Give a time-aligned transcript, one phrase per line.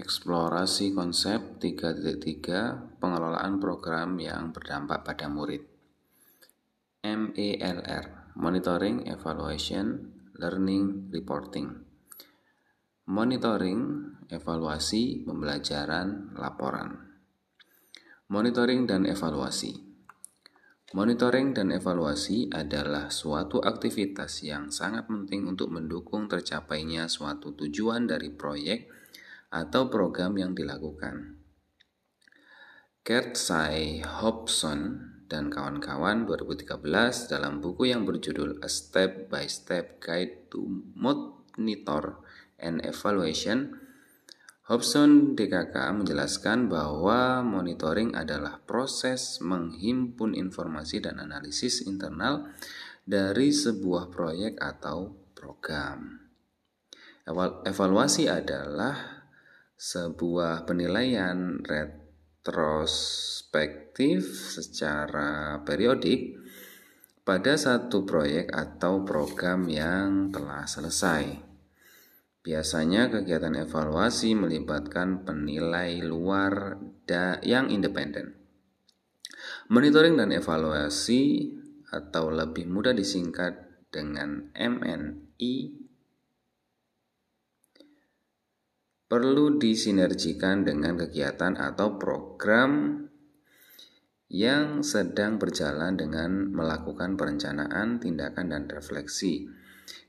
[0.00, 5.60] Eksplorasi konsep 3.3 Pengelolaan program yang berdampak pada murid.
[7.04, 10.08] MELR Monitoring, Evaluation,
[10.40, 11.68] Learning, Reporting.
[13.12, 13.80] Monitoring,
[14.32, 17.20] evaluasi, pembelajaran, laporan.
[18.32, 19.84] Monitoring dan evaluasi.
[20.96, 28.32] Monitoring dan evaluasi adalah suatu aktivitas yang sangat penting untuk mendukung tercapainya suatu tujuan dari
[28.32, 28.99] proyek
[29.50, 31.42] atau program yang dilakukan.
[33.02, 36.78] Kertsai Hobson dan kawan-kawan 2013
[37.30, 40.62] dalam buku yang berjudul A Step by Step Guide to
[40.94, 42.22] Monitor
[42.58, 43.78] and Evaluation
[44.70, 52.54] Hobson DKK menjelaskan bahwa monitoring adalah proses menghimpun informasi dan analisis internal
[53.02, 56.22] dari sebuah proyek atau program.
[57.66, 59.19] Evaluasi adalah
[59.80, 66.36] sebuah penilaian retrospektif secara periodik
[67.24, 71.48] pada satu proyek atau program yang telah selesai.
[72.44, 76.76] Biasanya kegiatan evaluasi melibatkan penilai luar
[77.40, 78.36] yang independen.
[79.72, 81.56] Monitoring dan evaluasi
[81.88, 85.79] atau lebih mudah disingkat dengan MNI
[89.10, 93.02] perlu disinergikan dengan kegiatan atau program
[94.30, 99.50] yang sedang berjalan dengan melakukan perencanaan, tindakan, dan refleksi.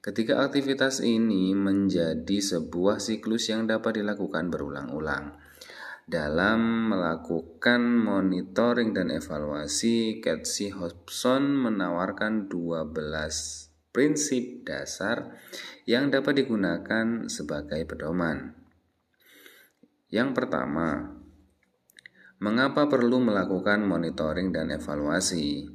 [0.05, 5.33] Ketika aktivitas ini menjadi sebuah siklus yang dapat dilakukan berulang-ulang.
[6.05, 12.94] Dalam melakukan monitoring dan evaluasi, Katsi Hobson menawarkan 12
[13.89, 15.33] prinsip dasar
[15.89, 18.61] yang dapat digunakan sebagai pedoman.
[20.12, 21.08] Yang pertama,
[22.44, 25.72] mengapa perlu melakukan monitoring dan evaluasi?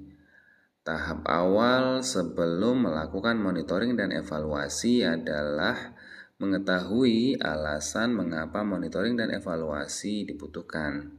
[0.85, 5.97] Tahap awal sebelum melakukan monitoring dan evaluasi adalah
[6.37, 11.17] mengetahui alasan mengapa monitoring dan evaluasi dibutuhkan.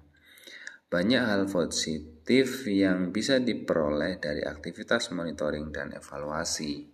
[0.88, 6.86] Banyak hal positif yang bisa diperoleh dari aktivitas monitoring dan evaluasi.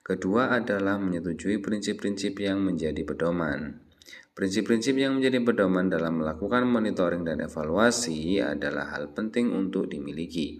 [0.00, 3.91] Kedua adalah menyetujui prinsip-prinsip yang menjadi pedoman.
[4.32, 10.56] Prinsip-prinsip yang menjadi pedoman dalam melakukan monitoring dan evaluasi adalah hal penting untuk dimiliki.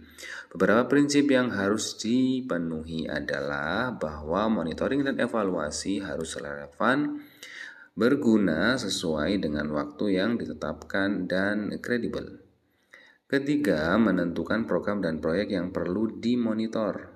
[0.52, 7.24] Beberapa prinsip yang harus dipenuhi adalah bahwa monitoring dan evaluasi harus relevan,
[7.96, 12.44] berguna sesuai dengan waktu yang ditetapkan, dan kredibel.
[13.24, 17.11] Ketiga, menentukan program dan proyek yang perlu dimonitor.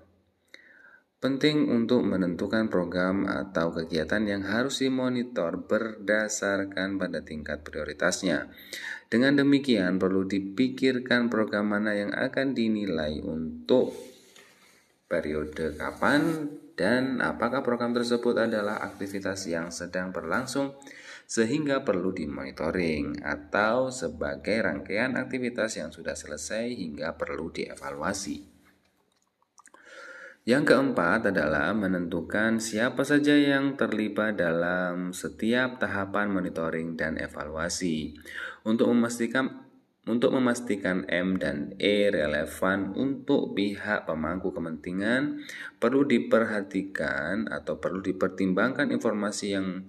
[1.17, 8.53] Penting untuk menentukan program atau kegiatan yang harus dimonitor berdasarkan pada tingkat prioritasnya.
[9.09, 13.97] Dengan demikian, perlu dipikirkan program mana yang akan dinilai untuk
[15.09, 20.77] periode kapan dan apakah program tersebut adalah aktivitas yang sedang berlangsung
[21.25, 28.56] sehingga perlu dimonitoring atau sebagai rangkaian aktivitas yang sudah selesai hingga perlu dievaluasi.
[30.47, 38.15] Yang keempat adalah menentukan siapa saja yang terlibat dalam setiap tahapan monitoring dan evaluasi
[38.63, 39.67] untuk memastikan
[40.07, 45.43] untuk memastikan M dan E relevan untuk pihak pemangku kepentingan
[45.83, 49.83] perlu diperhatikan atau perlu dipertimbangkan informasi yang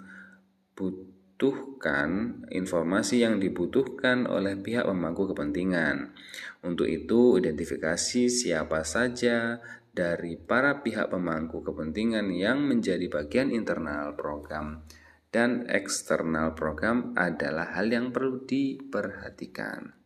[0.73, 6.17] butuhkan informasi yang dibutuhkan oleh pihak pemangku kepentingan.
[6.65, 9.61] Untuk itu, identifikasi siapa saja
[9.97, 14.85] dari para pihak pemangku kepentingan yang menjadi bagian internal program
[15.33, 19.97] dan eksternal program adalah hal yang perlu diperhatikan.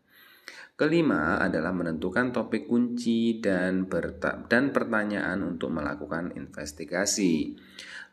[0.79, 3.85] Kelima adalah menentukan topik kunci dan,
[4.49, 7.53] dan pertanyaan untuk melakukan investigasi.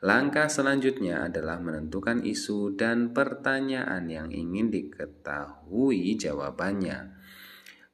[0.04, 7.17] Langkah selanjutnya adalah menentukan isu dan pertanyaan yang ingin diketahui jawabannya.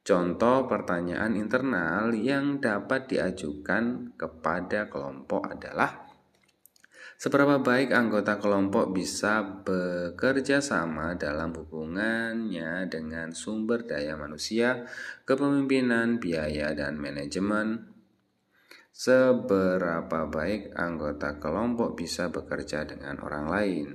[0.05, 6.05] Contoh pertanyaan internal yang dapat diajukan kepada kelompok adalah
[7.15, 14.83] Seberapa baik anggota kelompok bisa bekerja sama dalam hubungannya dengan sumber daya manusia,
[15.23, 17.87] kepemimpinan, biaya, dan manajemen?
[18.91, 23.87] Seberapa baik anggota kelompok bisa bekerja dengan orang lain?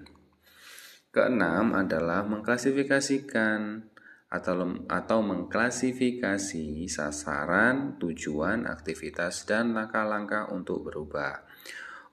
[1.13, 3.90] Keenam adalah mengklasifikasikan
[4.31, 11.43] atau, atau mengklasifikasi sasaran, tujuan, aktivitas, dan langkah-langkah untuk berubah.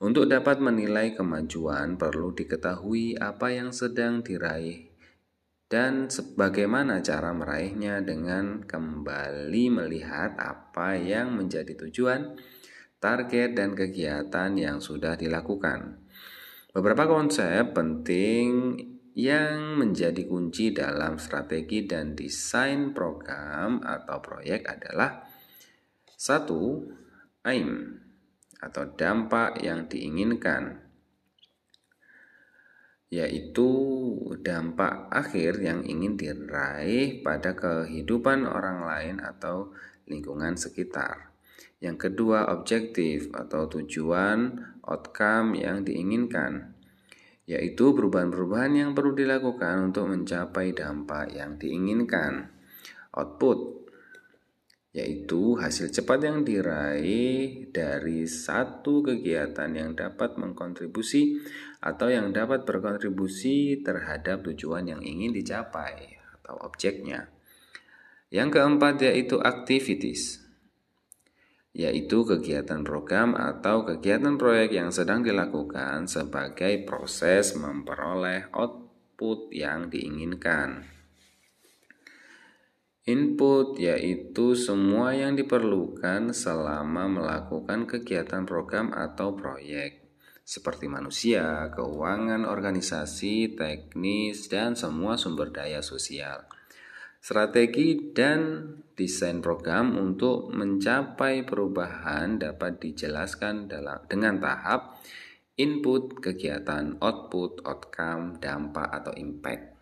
[0.02, 4.88] Untuk dapat menilai kemajuan, perlu diketahui apa yang sedang diraih
[5.68, 12.40] dan bagaimana cara meraihnya dengan kembali melihat apa yang menjadi tujuan,
[12.96, 16.08] target, dan kegiatan yang sudah dilakukan.
[16.72, 18.80] Beberapa konsep penting
[19.18, 25.26] yang menjadi kunci dalam strategi dan desain program atau proyek adalah
[26.14, 26.86] satu,
[27.42, 27.98] aim
[28.62, 30.86] atau dampak yang diinginkan
[33.08, 33.70] yaitu
[34.44, 39.72] dampak akhir yang ingin diraih pada kehidupan orang lain atau
[40.04, 41.32] lingkungan sekitar.
[41.80, 46.77] Yang kedua, objektif atau tujuan outcome yang diinginkan,
[47.48, 52.52] yaitu perubahan-perubahan yang perlu dilakukan untuk mencapai dampak yang diinginkan.
[53.16, 53.88] Output
[54.92, 61.40] yaitu hasil cepat yang diraih dari satu kegiatan yang dapat mengkontribusi
[61.80, 67.32] atau yang dapat berkontribusi terhadap tujuan yang ingin dicapai atau objeknya.
[68.28, 70.44] Yang keempat yaitu activities,
[71.78, 80.82] yaitu kegiatan program atau kegiatan proyek yang sedang dilakukan sebagai proses memperoleh output yang diinginkan.
[83.06, 90.02] Input yaitu semua yang diperlukan selama melakukan kegiatan program atau proyek,
[90.42, 96.57] seperti manusia, keuangan, organisasi, teknis, dan semua sumber daya sosial.
[97.18, 98.62] Strategi dan
[98.94, 105.02] desain program untuk mencapai perubahan dapat dijelaskan dalam dengan tahap
[105.58, 109.78] input, kegiatan, output, outcome, dampak atau impact.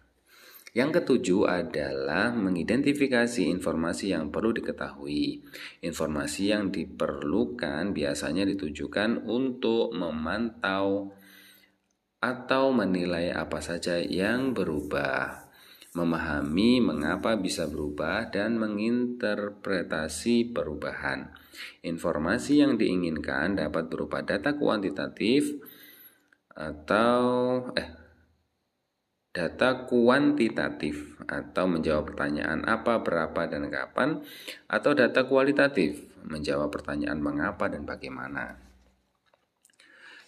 [0.76, 5.40] Yang ketujuh adalah mengidentifikasi informasi yang perlu diketahui.
[5.80, 11.16] Informasi yang diperlukan biasanya ditujukan untuk memantau
[12.20, 15.45] atau menilai apa saja yang berubah,
[15.96, 21.32] memahami mengapa bisa berubah, dan menginterpretasi perubahan.
[21.80, 25.56] Informasi yang diinginkan dapat berupa data kuantitatif
[26.52, 27.24] atau
[27.72, 27.88] eh
[29.32, 34.24] data kuantitatif atau menjawab pertanyaan apa, berapa, dan kapan,
[34.64, 38.56] atau data kualitatif menjawab pertanyaan mengapa dan bagaimana.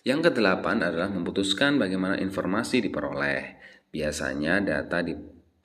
[0.04, 3.56] Yang kedelapan adalah memutuskan bagaimana informasi diperoleh.
[3.88, 5.00] Biasanya data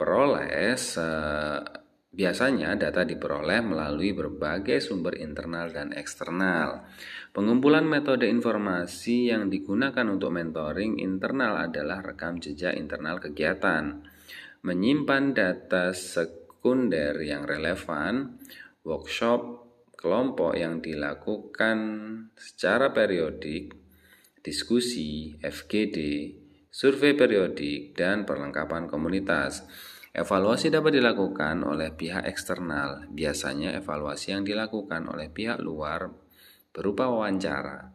[0.03, 0.67] diperoleh
[2.13, 6.85] Biasanya data diperoleh melalui berbagai sumber internal dan eksternal.
[7.33, 14.05] Pengumpulan metode informasi yang digunakan untuk mentoring internal adalah rekam jejak internal kegiatan,
[14.61, 18.37] menyimpan data sekunder yang relevan,
[18.85, 19.65] workshop
[19.97, 21.79] kelompok yang dilakukan
[22.37, 23.73] secara periodik,
[24.45, 25.97] diskusi, FGD,
[26.69, 29.65] survei periodik, dan perlengkapan komunitas.
[30.13, 36.13] Evaluasi dapat dilakukan oleh pihak eksternal, biasanya evaluasi yang dilakukan oleh pihak luar
[36.69, 37.89] berupa wawancara.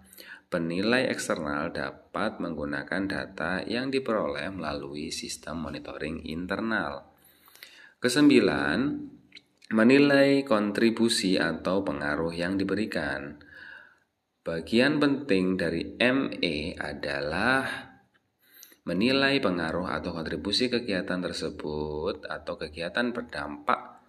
[0.51, 7.07] Penilai eksternal dapat menggunakan data yang diperoleh melalui sistem monitoring internal.
[8.03, 8.79] Kesembilan,
[9.71, 13.39] menilai kontribusi atau pengaruh yang diberikan.
[14.43, 17.88] Bagian penting dari ME adalah
[18.89, 24.01] menilai pengaruh atau kontribusi kegiatan tersebut atau kegiatan berdampak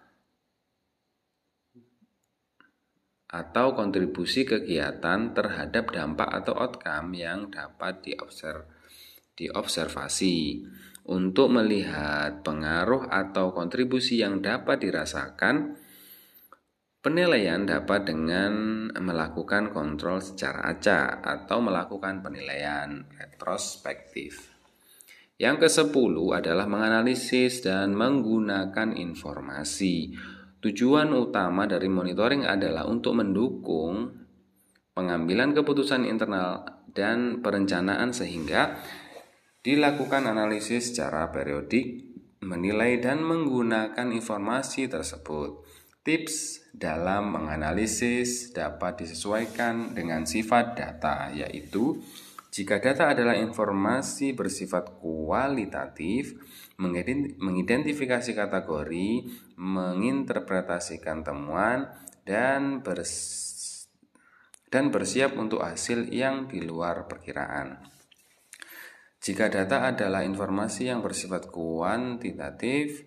[3.28, 8.64] atau kontribusi kegiatan terhadap dampak atau outcome yang dapat diobserv
[9.36, 10.64] diobservasi
[11.12, 15.76] untuk melihat pengaruh atau kontribusi yang dapat dirasakan
[17.00, 18.52] Penilaian dapat dengan
[18.92, 24.49] melakukan kontrol secara acak atau melakukan penilaian retrospektif.
[25.40, 30.12] Yang ke-10 adalah menganalisis dan menggunakan informasi.
[30.60, 34.20] Tujuan utama dari monitoring adalah untuk mendukung
[34.92, 38.84] pengambilan keputusan internal dan perencanaan sehingga
[39.64, 42.12] dilakukan analisis secara periodik,
[42.44, 45.64] menilai dan menggunakan informasi tersebut.
[46.04, 51.96] Tips dalam menganalisis dapat disesuaikan dengan sifat data, yaitu
[52.50, 56.34] jika data adalah informasi bersifat kualitatif,
[57.38, 59.10] mengidentifikasi kategori,
[59.54, 61.86] menginterpretasikan temuan,
[62.26, 63.46] dan bers
[64.70, 67.82] dan bersiap untuk hasil yang di luar perkiraan.
[69.18, 73.02] Jika data adalah informasi yang bersifat kuantitatif,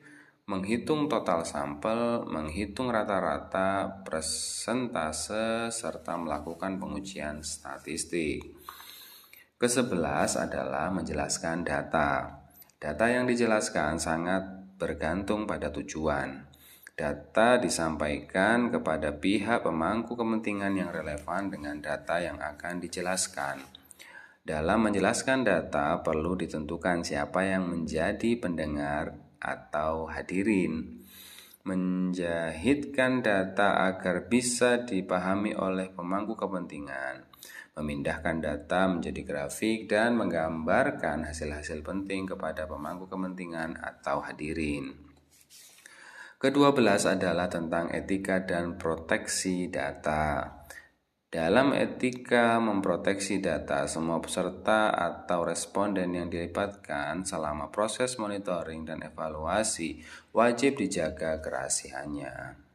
[0.45, 8.43] menghitung total sampel, menghitung rata-rata, persentase, serta melakukan pengujian statistik.
[9.63, 12.36] Kesebelas adalah menjelaskan data.
[12.75, 14.43] Data yang dijelaskan sangat
[14.75, 16.51] bergantung pada tujuan.
[16.91, 23.63] Data disampaikan kepada pihak pemangku kepentingan yang relevan dengan data yang akan dijelaskan.
[24.43, 31.08] Dalam menjelaskan data, perlu ditentukan siapa yang menjadi pendengar atau hadirin.
[31.63, 37.32] Menjahitkan data agar bisa dipahami oleh pemangku kepentingan
[37.74, 44.94] memindahkan data menjadi grafik dan menggambarkan hasil-hasil penting kepada pemangku kepentingan atau hadirin.
[46.38, 50.60] Kedua belas adalah tentang etika dan proteksi data.
[51.34, 60.03] Dalam etika memproteksi data, semua peserta atau responden yang dilibatkan selama proses monitoring dan evaluasi
[60.30, 62.73] wajib dijaga kerahasiaannya.